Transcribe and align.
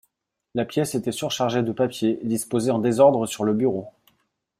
La 0.55 0.65
pièce 0.65 0.95
était 0.95 1.11
surchargée 1.11 1.61
de 1.61 1.71
papiers, 1.71 2.19
disposés 2.23 2.71
en 2.71 2.79
désordre 2.79 3.27
sur 3.27 3.43
le 3.43 3.53
bureau 3.53 3.93